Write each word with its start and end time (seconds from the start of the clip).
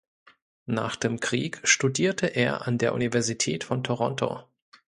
Nach 0.65 0.95
dem 0.95 1.19
Krieg 1.19 1.59
studierte 1.63 2.25
er 2.25 2.65
an 2.65 2.79
der 2.79 2.95
Universität 2.95 3.63
von 3.63 3.83
Toronto. 3.83 4.43